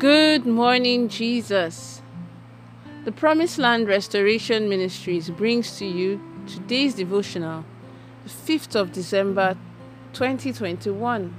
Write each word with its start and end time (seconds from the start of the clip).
Good 0.00 0.46
morning, 0.46 1.10
Jesus. 1.10 2.00
The 3.04 3.12
Promised 3.12 3.58
Land 3.58 3.86
Restoration 3.86 4.66
Ministries 4.66 5.28
brings 5.28 5.76
to 5.76 5.84
you 5.84 6.18
today's 6.46 6.94
devotional, 6.94 7.66
the 8.24 8.30
5th 8.30 8.74
of 8.74 8.92
December 8.92 9.58
2021. 10.14 11.34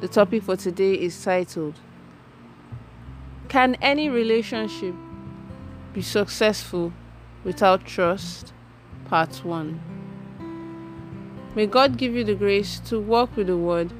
The 0.00 0.08
topic 0.08 0.42
for 0.42 0.56
today 0.56 0.94
is 0.94 1.22
titled 1.22 1.78
Can 3.48 3.76
any 3.76 4.08
relationship 4.08 4.96
be 5.92 6.02
successful 6.02 6.92
without 7.44 7.84
trust? 7.84 8.52
Part 9.04 9.44
1. 9.44 9.80
May 11.54 11.66
God 11.66 11.98
give 11.98 12.16
you 12.16 12.24
the 12.24 12.34
grace 12.34 12.80
to 12.80 12.98
walk 12.98 13.36
with 13.36 13.46
the 13.46 13.56
Word 13.56 13.92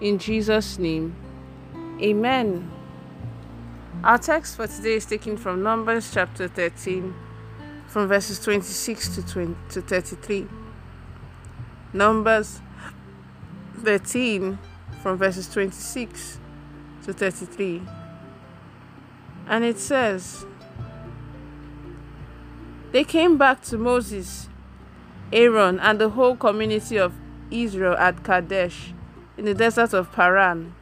in 0.00 0.18
Jesus' 0.18 0.78
name. 0.78 1.16
Amen. 2.02 2.72
Our 4.02 4.18
text 4.18 4.56
for 4.56 4.66
today 4.66 4.94
is 4.94 5.06
taken 5.06 5.36
from 5.36 5.62
Numbers 5.62 6.10
chapter 6.12 6.48
13, 6.48 7.14
from 7.86 8.08
verses 8.08 8.40
26 8.40 9.14
to, 9.14 9.22
20, 9.24 9.54
to 9.70 9.80
33. 9.80 10.48
Numbers 11.92 12.60
13, 13.80 14.58
from 15.02 15.18
verses 15.18 15.48
26 15.48 16.40
to 17.04 17.12
33. 17.12 17.82
And 19.46 19.62
it 19.64 19.78
says, 19.78 20.44
They 22.90 23.04
came 23.04 23.38
back 23.38 23.62
to 23.62 23.78
Moses, 23.78 24.48
Aaron, 25.32 25.78
and 25.78 26.00
the 26.00 26.08
whole 26.08 26.34
community 26.34 26.96
of 26.96 27.14
Israel 27.52 27.96
at 27.96 28.24
Kadesh 28.24 28.92
in 29.38 29.44
the 29.44 29.54
desert 29.54 29.92
of 29.92 30.10
Paran 30.10 30.74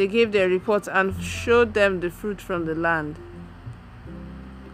they 0.00 0.06
gave 0.06 0.32
their 0.32 0.48
report 0.48 0.88
and 0.88 1.22
showed 1.22 1.74
them 1.74 2.00
the 2.00 2.08
fruit 2.08 2.40
from 2.40 2.64
the 2.64 2.74
land. 2.74 3.18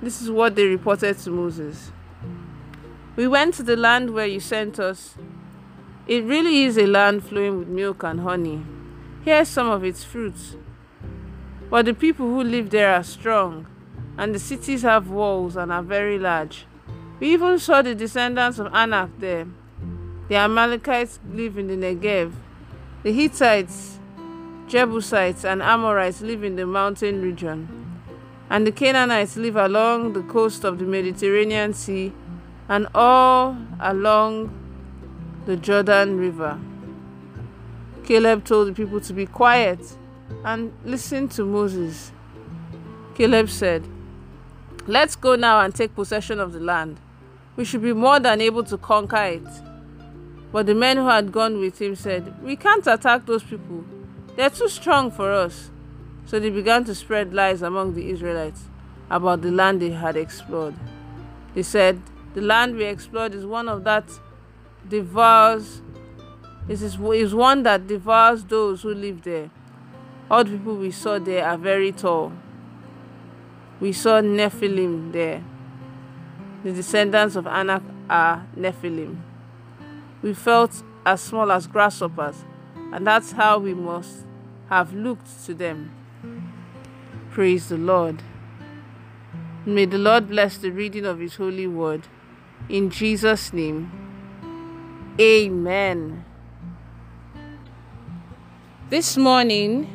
This 0.00 0.22
is 0.22 0.30
what 0.30 0.54
they 0.54 0.66
reported 0.66 1.18
to 1.18 1.30
Moses. 1.30 1.90
We 3.16 3.26
went 3.26 3.54
to 3.54 3.64
the 3.64 3.74
land 3.74 4.14
where 4.14 4.26
you 4.26 4.38
sent 4.38 4.78
us. 4.78 5.16
It 6.06 6.22
really 6.22 6.62
is 6.62 6.78
a 6.78 6.86
land 6.86 7.24
flowing 7.24 7.58
with 7.58 7.66
milk 7.66 8.04
and 8.04 8.20
honey. 8.20 8.64
Here 9.24 9.38
are 9.38 9.44
some 9.44 9.68
of 9.68 9.82
its 9.82 10.04
fruits. 10.04 10.54
But 11.70 11.86
the 11.86 11.94
people 11.94 12.26
who 12.26 12.44
live 12.44 12.70
there 12.70 12.94
are 12.94 13.02
strong, 13.02 13.66
and 14.16 14.32
the 14.32 14.38
cities 14.38 14.82
have 14.82 15.10
walls 15.10 15.56
and 15.56 15.72
are 15.72 15.82
very 15.82 16.20
large. 16.20 16.66
We 17.18 17.32
even 17.32 17.58
saw 17.58 17.82
the 17.82 17.96
descendants 17.96 18.60
of 18.60 18.72
Anak 18.72 19.10
there. 19.18 19.48
The 20.28 20.36
Amalekites 20.36 21.18
live 21.28 21.58
in 21.58 21.66
the 21.66 21.74
Negev. 21.74 22.32
The 23.02 23.10
Hittites 23.10 23.95
Jebusites 24.68 25.44
and 25.44 25.62
Amorites 25.62 26.20
live 26.22 26.42
in 26.42 26.56
the 26.56 26.66
mountain 26.66 27.22
region, 27.22 28.00
and 28.50 28.66
the 28.66 28.72
Canaanites 28.72 29.36
live 29.36 29.54
along 29.54 30.12
the 30.12 30.22
coast 30.22 30.64
of 30.64 30.78
the 30.80 30.84
Mediterranean 30.84 31.72
Sea 31.72 32.12
and 32.68 32.88
all 32.92 33.56
along 33.78 34.52
the 35.46 35.56
Jordan 35.56 36.18
River. 36.18 36.58
Caleb 38.04 38.44
told 38.44 38.66
the 38.66 38.72
people 38.72 39.00
to 39.00 39.12
be 39.12 39.24
quiet 39.24 39.78
and 40.44 40.72
listen 40.84 41.28
to 41.28 41.44
Moses. 41.44 42.10
Caleb 43.14 43.48
said, 43.48 43.86
Let's 44.88 45.14
go 45.14 45.36
now 45.36 45.60
and 45.60 45.72
take 45.72 45.94
possession 45.94 46.40
of 46.40 46.52
the 46.52 46.60
land. 46.60 46.98
We 47.54 47.64
should 47.64 47.82
be 47.82 47.92
more 47.92 48.18
than 48.18 48.40
able 48.40 48.64
to 48.64 48.76
conquer 48.76 49.24
it. 49.24 49.48
But 50.50 50.66
the 50.66 50.74
men 50.74 50.96
who 50.96 51.06
had 51.06 51.30
gone 51.30 51.60
with 51.60 51.80
him 51.80 51.94
said, 51.94 52.42
We 52.42 52.56
can't 52.56 52.86
attack 52.86 53.26
those 53.26 53.44
people 53.44 53.84
they're 54.36 54.50
too 54.50 54.68
strong 54.68 55.10
for 55.10 55.32
us. 55.32 55.70
So 56.26 56.40
they 56.40 56.50
began 56.50 56.84
to 56.84 56.94
spread 56.94 57.32
lies 57.32 57.62
among 57.62 57.94
the 57.94 58.10
Israelites 58.10 58.64
about 59.10 59.42
the 59.42 59.50
land 59.50 59.80
they 59.80 59.90
had 59.90 60.16
explored. 60.16 60.74
They 61.54 61.62
said, 61.62 62.00
The 62.34 62.40
land 62.40 62.76
we 62.76 62.84
explored 62.84 63.34
is 63.34 63.46
one 63.46 63.68
of 63.68 63.84
that 63.84 64.04
devours 64.88 65.82
is, 66.68 66.82
is 66.82 67.34
one 67.34 67.62
that 67.62 67.86
devours 67.86 68.44
those 68.44 68.82
who 68.82 68.92
live 68.92 69.22
there. 69.22 69.50
All 70.30 70.42
the 70.42 70.50
people 70.50 70.76
we 70.76 70.90
saw 70.90 71.18
there 71.18 71.46
are 71.46 71.56
very 71.56 71.92
tall. 71.92 72.32
We 73.78 73.92
saw 73.92 74.20
Nephilim 74.20 75.12
there. 75.12 75.44
The 76.64 76.72
descendants 76.72 77.36
of 77.36 77.46
Anak 77.46 77.82
are 78.10 78.46
Nephilim. 78.56 79.16
We 80.22 80.34
felt 80.34 80.82
as 81.04 81.20
small 81.20 81.52
as 81.52 81.68
grasshoppers, 81.68 82.44
and 82.96 83.06
that's 83.06 83.32
how 83.32 83.58
we 83.58 83.74
must 83.74 84.24
have 84.70 84.94
looked 84.94 85.44
to 85.44 85.52
them. 85.52 85.94
Praise 87.30 87.68
the 87.68 87.76
Lord. 87.76 88.22
May 89.66 89.84
the 89.84 89.98
Lord 89.98 90.30
bless 90.30 90.56
the 90.56 90.70
reading 90.70 91.04
of 91.04 91.18
His 91.18 91.36
holy 91.36 91.66
word. 91.66 92.08
In 92.70 92.88
Jesus' 92.88 93.52
name, 93.52 93.92
Amen. 95.20 96.24
This 98.88 99.18
morning, 99.18 99.90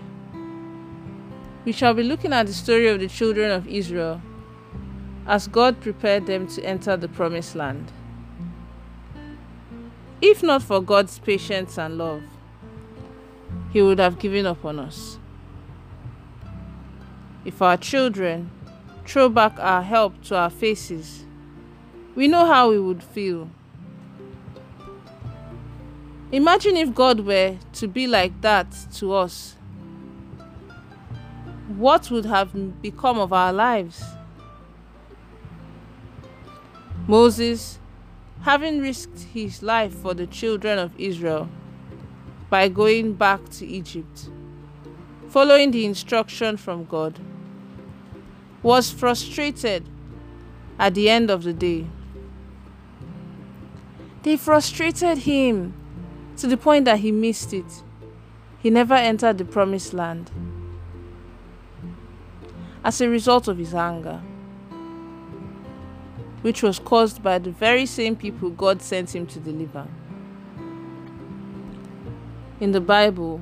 we 1.66 1.72
shall 1.72 1.96
be 1.96 2.04
looking 2.04 2.34
at 2.34 2.46
the 2.46 2.54
story 2.54 2.88
of 2.88 3.00
the 3.00 3.08
children 3.08 3.50
of 3.50 3.68
Israel 3.68 4.22
as 5.26 5.48
God 5.48 5.82
prepared 5.82 6.28
them 6.28 6.46
to 6.50 6.64
enter 6.64 6.96
the 6.96 7.08
promised 7.08 7.56
land. 7.56 7.92
If 10.22 10.44
not 10.44 10.62
for 10.62 10.84
God's 10.84 11.18
patience 11.18 11.80
and 11.80 11.98
love, 11.98 12.22
he 13.72 13.82
would 13.82 14.00
have 14.00 14.20
given 14.20 14.46
up 14.46 14.64
on 14.66 14.80
us. 14.80 15.18
If 17.46 17.62
our 17.62 17.78
children 17.78 18.52
throw 19.06 19.30
back 19.30 19.58
our 19.60 19.82
help 19.82 20.22
to 20.26 20.38
our 20.38 20.50
faces, 20.50 21.26
we 22.16 22.28
know 22.28 22.46
how 22.46 22.70
we 22.70 22.80
would 22.80 23.02
feel. 23.02 23.50
Imagine 26.32 26.78
if 26.78 26.94
God 26.94 27.22
were 27.22 27.58
to 27.74 27.88
be 27.88 28.08
like 28.08 28.40
that 28.42 28.68
to 28.96 29.14
us. 29.14 29.58
What 31.68 32.12
would 32.12 32.26
have 32.26 32.82
become 32.82 33.18
of 33.20 33.34
our 33.34 33.52
lives? 33.52 34.04
Moses, 37.08 37.80
having 38.42 38.80
risked 38.80 39.20
his 39.34 39.64
life 39.64 39.94
for 39.94 40.14
the 40.14 40.28
children 40.28 40.78
of 40.80 40.98
Israel, 41.00 41.50
by 42.52 42.68
going 42.68 43.14
back 43.14 43.48
to 43.48 43.66
Egypt, 43.66 44.30
following 45.30 45.72
the 45.72 45.86
instruction 45.86 46.58
from 46.58 46.84
God, 46.84 47.18
was 48.62 48.92
frustrated 48.92 49.88
at 50.78 50.94
the 50.94 51.10
end 51.10 51.32
of 51.32 51.44
the 51.44 51.54
day. 51.54 51.88
They 54.24 54.36
frustrated 54.36 55.20
him 55.20 55.74
to 56.36 56.46
the 56.46 56.58
point 56.58 56.84
that 56.86 57.00
he 57.00 57.14
missed 57.14 57.54
it. 57.54 57.84
He 58.60 58.70
never 58.70 58.96
entered 58.96 59.38
the 59.38 59.46
promised 59.46 59.94
land 59.94 60.30
as 62.84 63.00
a 63.00 63.08
result 63.08 63.48
of 63.48 63.60
his 63.60 63.74
anger, 63.74 64.22
which 66.42 66.62
was 66.62 66.80
caused 66.80 67.24
by 67.24 67.40
the 67.40 67.52
very 67.52 67.86
same 67.86 68.18
people 68.18 68.50
God 68.50 68.82
sent 68.82 69.16
him 69.16 69.26
to 69.28 69.40
deliver 69.40 69.88
in 72.62 72.72
the 72.72 72.80
Bible, 72.80 73.42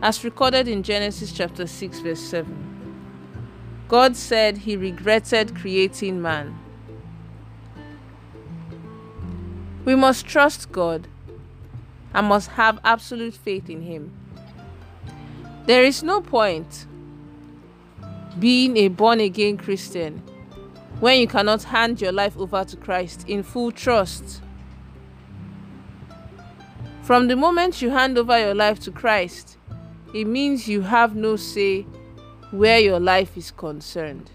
as 0.00 0.22
recorded 0.22 0.68
in 0.68 0.84
Genesis 0.84 1.32
chapter 1.32 1.66
6, 1.66 1.98
verse 1.98 2.20
7. 2.20 2.76
God 3.88 4.16
said 4.16 4.58
he 4.58 4.76
regretted 4.76 5.56
creating 5.56 6.22
man. 6.22 6.56
We 9.84 9.96
must 9.96 10.24
trust 10.24 10.70
God 10.70 11.08
and 12.14 12.28
must 12.28 12.50
have 12.50 12.78
absolute 12.84 13.34
faith 13.34 13.68
in 13.68 13.82
him. 13.82 14.12
There 15.66 15.82
is 15.82 16.04
no 16.04 16.20
point 16.20 16.86
being 18.38 18.76
a 18.76 18.86
born 18.86 19.18
again 19.18 19.56
Christian 19.56 20.22
when 21.00 21.18
you 21.18 21.26
cannot 21.26 21.64
hand 21.64 22.00
your 22.00 22.12
life 22.12 22.36
over 22.38 22.64
to 22.64 22.76
Christ 22.76 23.28
in 23.28 23.42
full 23.42 23.72
trust. 23.72 24.42
From 27.06 27.28
the 27.28 27.36
moment 27.36 27.80
you 27.80 27.90
hand 27.90 28.18
over 28.18 28.36
your 28.36 28.52
life 28.52 28.80
to 28.80 28.90
Christ, 28.90 29.58
it 30.12 30.24
means 30.24 30.66
you 30.66 30.80
have 30.80 31.14
no 31.14 31.36
say 31.36 31.82
where 32.50 32.80
your 32.80 32.98
life 32.98 33.36
is 33.36 33.52
concerned. 33.52 34.28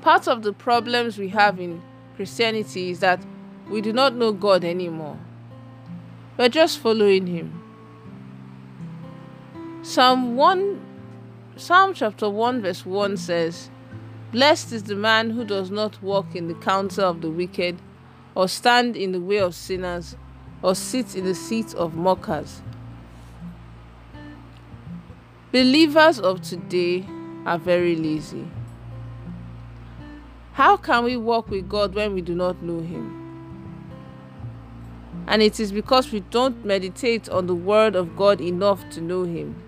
Part 0.00 0.26
of 0.26 0.42
the 0.42 0.52
problems 0.52 1.16
we 1.16 1.28
have 1.28 1.60
in 1.60 1.80
Christianity 2.16 2.90
is 2.90 2.98
that 2.98 3.24
we 3.70 3.80
do 3.80 3.92
not 3.92 4.16
know 4.16 4.32
God 4.32 4.64
anymore. 4.64 5.20
We're 6.36 6.48
just 6.48 6.80
following 6.80 7.28
Him. 7.28 7.62
Psalm 9.82 10.34
1 10.34 10.80
Psalm 11.54 11.94
chapter 11.94 12.28
1 12.28 12.62
verse 12.62 12.84
1 12.84 13.16
says, 13.16 13.70
Blessed 14.32 14.72
is 14.72 14.82
the 14.82 14.96
man 14.96 15.30
who 15.30 15.44
does 15.44 15.70
not 15.70 16.02
walk 16.02 16.34
in 16.34 16.48
the 16.48 16.54
counsel 16.54 17.08
of 17.08 17.20
the 17.20 17.30
wicked, 17.30 17.78
or 18.34 18.48
stand 18.48 18.96
in 18.96 19.12
the 19.12 19.20
way 19.20 19.38
of 19.38 19.54
sinners, 19.54 20.16
or 20.62 20.74
sit 20.74 21.14
in 21.14 21.24
the 21.24 21.34
seats 21.34 21.72
of 21.74 21.94
mockers. 21.94 22.60
Believers 25.52 26.18
of 26.18 26.42
today 26.42 27.06
are 27.46 27.56
very 27.56 27.94
lazy. 27.94 28.46
How 30.54 30.76
can 30.76 31.04
we 31.04 31.16
walk 31.16 31.48
with 31.48 31.68
God 31.68 31.94
when 31.94 32.12
we 32.12 32.20
do 32.20 32.34
not 32.34 32.62
know 32.62 32.80
Him? 32.80 33.22
And 35.28 35.40
it 35.40 35.60
is 35.60 35.70
because 35.70 36.10
we 36.10 36.20
don't 36.20 36.64
meditate 36.64 37.28
on 37.28 37.46
the 37.46 37.54
Word 37.54 37.94
of 37.94 38.16
God 38.16 38.40
enough 38.40 38.88
to 38.90 39.00
know 39.00 39.24
Him. 39.24 39.62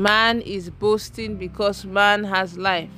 Man 0.00 0.40
is 0.40 0.70
boasting 0.70 1.36
because 1.36 1.84
man 1.84 2.24
has 2.24 2.56
life. 2.56 2.88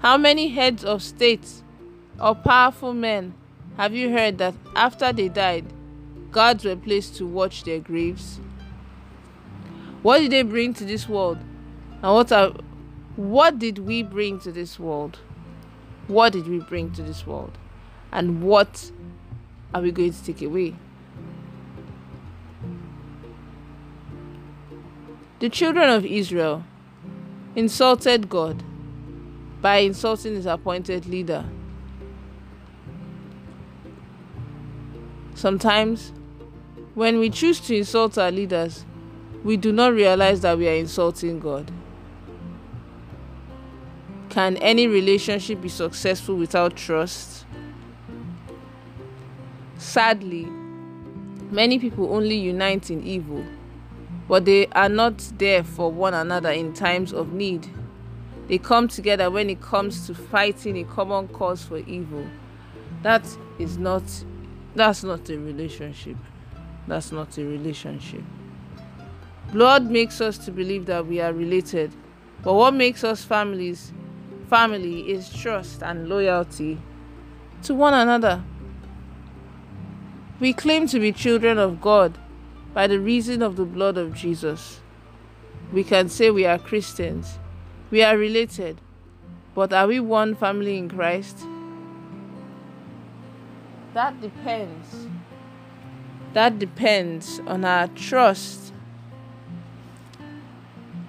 How 0.00 0.18
many 0.18 0.48
heads 0.48 0.84
of 0.84 1.02
states 1.02 1.62
or 2.20 2.34
powerful 2.34 2.92
men 2.92 3.32
have 3.78 3.94
you 3.94 4.10
heard 4.10 4.36
that 4.36 4.54
after 4.76 5.10
they 5.14 5.30
died, 5.30 5.64
gods 6.30 6.66
were 6.66 6.76
placed 6.76 7.16
to 7.16 7.26
watch 7.26 7.64
their 7.64 7.80
graves? 7.80 8.38
What 10.02 10.18
did 10.18 10.32
they 10.32 10.42
bring 10.42 10.74
to 10.74 10.84
this 10.84 11.08
world? 11.08 11.38
And 12.02 12.12
what 12.12 12.30
are 12.30 12.52
what 13.16 13.58
did 13.58 13.78
we 13.78 14.02
bring 14.02 14.38
to 14.40 14.52
this 14.52 14.78
world? 14.78 15.20
What 16.08 16.34
did 16.34 16.46
we 16.46 16.58
bring 16.58 16.92
to 16.92 17.02
this 17.02 17.26
world? 17.26 17.56
And 18.12 18.42
what 18.42 18.92
are 19.74 19.80
we 19.80 19.90
going 19.90 20.12
to 20.12 20.22
take 20.22 20.42
away? 20.42 20.74
The 25.40 25.48
children 25.48 25.88
of 25.88 26.04
Israel 26.04 26.64
insulted 27.54 28.28
God 28.28 28.60
by 29.62 29.78
insulting 29.78 30.34
his 30.34 30.46
appointed 30.46 31.06
leader. 31.06 31.44
Sometimes, 35.34 36.12
when 36.94 37.20
we 37.20 37.30
choose 37.30 37.60
to 37.60 37.76
insult 37.76 38.18
our 38.18 38.32
leaders, 38.32 38.84
we 39.44 39.56
do 39.56 39.70
not 39.70 39.92
realize 39.92 40.40
that 40.40 40.58
we 40.58 40.68
are 40.68 40.74
insulting 40.74 41.38
God. 41.38 41.70
Can 44.30 44.56
any 44.56 44.88
relationship 44.88 45.62
be 45.62 45.68
successful 45.68 46.34
without 46.34 46.74
trust? 46.74 47.46
Sadly, 49.76 50.46
many 51.50 51.78
people 51.78 52.12
only 52.12 52.34
unite 52.34 52.90
in 52.90 53.04
evil 53.04 53.44
but 54.28 54.44
they 54.44 54.66
are 54.68 54.90
not 54.90 55.18
there 55.38 55.64
for 55.64 55.90
one 55.90 56.14
another 56.14 56.50
in 56.50 56.74
times 56.74 57.12
of 57.12 57.32
need. 57.32 57.66
They 58.46 58.58
come 58.58 58.86
together 58.86 59.30
when 59.30 59.50
it 59.50 59.60
comes 59.60 60.06
to 60.06 60.14
fighting 60.14 60.76
a 60.78 60.84
common 60.84 61.28
cause 61.28 61.64
for 61.64 61.78
evil. 61.78 62.26
That 63.02 63.24
is 63.58 63.78
not 63.78 64.02
that's 64.74 65.02
not 65.02 65.28
a 65.30 65.38
relationship. 65.38 66.16
That's 66.86 67.10
not 67.10 67.36
a 67.38 67.44
relationship. 67.44 68.22
Blood 69.52 69.90
makes 69.90 70.20
us 70.20 70.38
to 70.38 70.52
believe 70.52 70.86
that 70.86 71.06
we 71.06 71.20
are 71.20 71.32
related. 71.32 71.92
But 72.42 72.54
what 72.54 72.74
makes 72.74 73.02
us 73.02 73.24
families 73.24 73.92
family 74.48 75.10
is 75.10 75.30
trust 75.30 75.82
and 75.82 76.08
loyalty 76.08 76.78
to 77.62 77.74
one 77.74 77.94
another. 77.94 78.42
We 80.40 80.52
claim 80.52 80.86
to 80.88 81.00
be 81.00 81.12
children 81.12 81.58
of 81.58 81.80
God 81.80 82.18
by 82.78 82.86
the 82.86 83.00
reason 83.00 83.42
of 83.42 83.56
the 83.56 83.64
blood 83.64 83.98
of 83.98 84.14
Jesus. 84.14 84.78
We 85.72 85.82
can 85.82 86.08
say 86.08 86.30
we 86.30 86.46
are 86.46 86.60
Christians. 86.60 87.40
We 87.90 88.04
are 88.04 88.16
related. 88.16 88.80
But 89.52 89.72
are 89.72 89.88
we 89.88 89.98
one 89.98 90.36
family 90.36 90.78
in 90.78 90.88
Christ? 90.88 91.38
That 93.94 94.20
depends. 94.20 95.08
That 96.34 96.60
depends 96.60 97.40
on 97.48 97.64
our 97.64 97.88
trust 97.88 98.72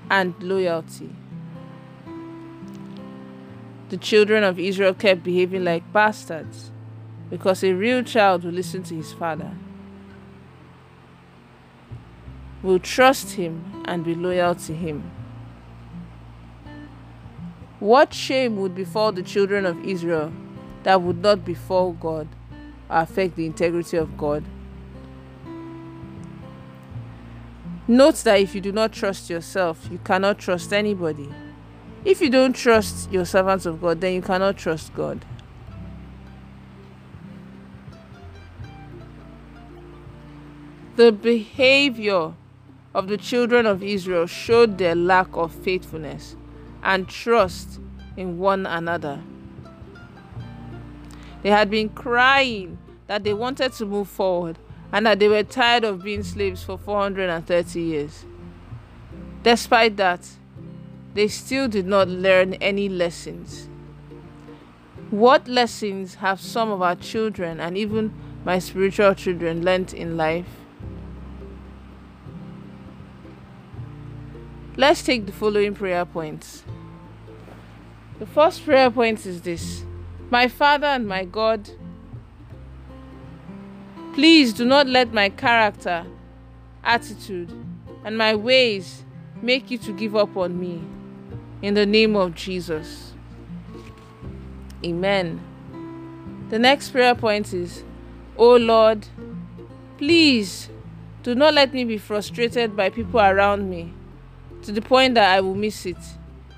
and 0.10 0.34
loyalty. 0.42 1.12
The 3.90 3.98
children 3.98 4.44
of 4.44 4.58
Israel 4.58 4.96
kept 4.96 5.22
behaving 5.22 5.66
like 5.66 5.94
bastards 5.94 6.72
because 7.30 7.64
a 7.64 7.74
real 7.74 8.02
child 8.02 8.44
will 8.44 8.54
listen 8.54 8.82
to 8.82 8.96
his 8.96 9.14
father 9.14 9.52
will 12.62 12.80
trust 12.80 13.32
Him 13.32 13.84
and 13.86 14.04
be 14.04 14.16
loyal 14.16 14.56
to 14.56 14.74
Him. 14.74 15.12
What 17.80 18.14
shame 18.14 18.58
would 18.58 18.76
befall 18.76 19.12
the 19.12 19.24
children 19.24 19.66
of 19.66 19.84
Israel 19.86 20.34
that 20.84 21.02
would 21.02 21.22
not 21.22 21.46
befall 21.46 21.94
God 21.94 22.28
or 22.90 22.98
affect 23.00 23.36
the 23.36 23.46
integrity 23.46 23.96
of 23.98 24.18
God? 24.18 24.44
Note 27.88 28.18
that 28.18 28.40
if 28.40 28.54
you 28.54 28.62
do 28.62 28.72
not 28.72 28.92
trust 28.92 29.30
yourself, 29.30 29.88
you 29.90 29.98
cannot 30.00 30.38
trust 30.38 30.74
anybody. 30.74 31.30
If 32.06 32.22
you 32.22 32.30
don't 32.30 32.54
trust 32.54 33.12
your 33.12 33.26
servants 33.26 33.66
of 33.66 33.82
God, 33.82 34.00
then 34.00 34.14
you 34.14 34.22
cannot 34.22 34.58
trust 34.58 34.94
God. 34.94 35.26
The 40.98 41.12
behavior 41.12 42.34
of 42.94 43.08
the 43.08 43.18
children 43.18 43.66
of 43.66 43.84
Israel 43.84 44.26
showed 44.26 44.78
their 44.78 44.96
lack 44.96 45.28
of 45.34 45.54
faithfulness 45.54 46.36
and 46.82 47.08
trust 47.08 47.80
in 48.18 48.40
one 48.40 48.66
another. 48.66 49.22
They 51.42 51.50
had 51.50 51.70
been 51.70 51.90
crying 51.90 52.78
that 53.08 53.24
they 53.24 53.34
wanted 53.34 53.74
to 53.74 53.86
move 53.86 54.08
forward 54.08 54.58
and 54.92 55.06
that 55.06 55.20
they 55.20 55.28
were 55.28 55.44
tired 55.44 55.84
of 55.84 56.04
being 56.04 56.24
slaves 56.24 56.64
for 56.64 56.78
430 56.78 57.82
years. 57.82 58.26
Despite 59.44 59.98
that, 59.98 60.28
they 61.14 61.28
still 61.28 61.68
did 61.68 61.86
not 61.86 62.08
learn 62.08 62.56
any 62.56 62.90
lessons. 62.90 63.70
What 65.10 65.48
lessons 65.48 66.16
have 66.16 66.40
some 66.40 66.70
of 66.72 66.82
our 66.82 66.96
children 66.96 67.60
and 67.60 67.78
even 67.78 68.14
my 68.46 68.60
spiritual 68.60 69.14
children 69.16 69.64
learnt 69.64 69.94
in 69.94 70.18
life? 70.18 70.59
Let's 74.80 75.04
take 75.04 75.26
the 75.26 75.34
following 75.34 75.76
prayer 75.76 76.06
points. 76.06 76.64
The 78.18 78.26
first 78.26 78.64
prayer 78.64 78.90
point 78.90 79.26
is 79.26 79.42
this 79.42 79.84
My 80.30 80.48
Father 80.48 80.88
and 80.88 81.06
my 81.06 81.26
God, 81.26 81.70
please 84.14 84.54
do 84.54 84.64
not 84.64 84.88
let 84.88 85.12
my 85.12 85.28
character, 85.28 86.06
attitude, 86.82 87.52
and 88.06 88.18
my 88.18 88.36
ways 88.36 89.04
make 89.42 89.70
you 89.70 89.78
to 89.80 89.92
give 89.92 90.16
up 90.16 90.38
on 90.38 90.58
me. 90.58 90.82
In 91.62 91.74
the 91.74 91.86
name 91.86 92.16
of 92.16 92.34
Jesus. 92.34 93.12
Amen. 94.86 95.42
The 96.52 96.58
next 96.58 96.92
prayer 96.92 97.16
point 97.16 97.54
is 97.54 97.84
Oh 98.38 98.56
Lord, 98.56 99.06
please 99.98 100.70
do 101.22 101.36
not 101.36 101.54
let 101.54 101.74
me 101.74 101.84
be 101.84 101.98
frustrated 101.98 102.78
by 102.78 102.90
people 102.90 103.20
around 103.20 103.70
me 103.70 103.94
to 104.64 104.72
the 104.72 104.82
point 104.82 105.16
that 105.16 105.36
I 105.36 105.42
will 105.42 105.56
miss 105.56 105.86
it. 105.86 105.98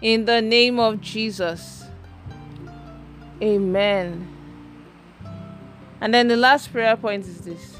In 0.01 0.25
the 0.25 0.41
name 0.41 0.79
of 0.79 1.01
Jesus. 1.01 1.85
Amen. 3.41 4.27
And 5.99 6.13
then 6.13 6.27
the 6.27 6.37
last 6.37 6.71
prayer 6.71 6.97
point 6.97 7.25
is 7.25 7.41
this 7.41 7.79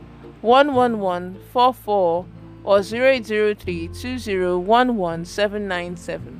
11144 0.43 2.25
or 2.63 2.79
0803 2.79 3.89
2011797 3.89 6.36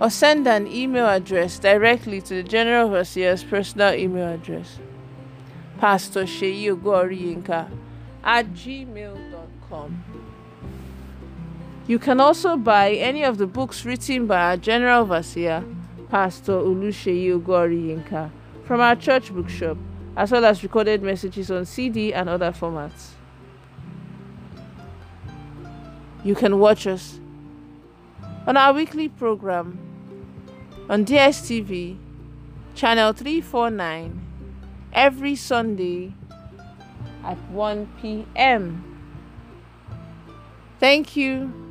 or 0.00 0.08
send 0.08 0.48
an 0.48 0.66
email 0.66 1.06
address 1.06 1.58
directly 1.58 2.22
to 2.22 2.34
the 2.34 2.42
General 2.42 2.86
Overseer's 2.86 3.44
personal 3.44 3.92
email 3.92 4.32
address, 4.32 4.78
Pastor 5.78 6.24
Sheyi 6.24 6.74
Ogoriyinka 6.74 7.70
at 8.24 8.46
gmail.com. 8.54 10.04
You 11.86 11.98
can 11.98 12.20
also 12.20 12.56
buy 12.56 12.92
any 12.92 13.24
of 13.24 13.36
the 13.36 13.46
books 13.46 13.84
written 13.84 14.26
by 14.26 14.40
our 14.40 14.56
General 14.56 15.02
Overseer, 15.02 15.64
Pastor 16.08 16.52
Olusheyi 16.52 17.38
Ogoriyinka, 17.38 18.30
from 18.64 18.80
our 18.80 18.96
church 18.96 19.32
bookshop, 19.32 19.76
as 20.16 20.30
well 20.30 20.44
as 20.44 20.62
recorded 20.62 21.02
messages 21.02 21.50
on 21.50 21.66
CD 21.66 22.14
and 22.14 22.28
other 22.28 22.52
formats. 22.52 23.10
You 26.24 26.34
can 26.34 26.58
watch 26.58 26.86
us 26.86 27.18
on 28.46 28.56
our 28.56 28.72
weekly 28.72 29.08
program 29.08 29.89
on 30.90 31.04
DSTV, 31.04 31.96
channel 32.74 33.12
349, 33.12 34.20
every 34.92 35.36
Sunday 35.36 36.12
at 37.24 37.38
1 37.52 37.88
p.m. 38.02 38.84
Thank 40.80 41.14
you. 41.14 41.69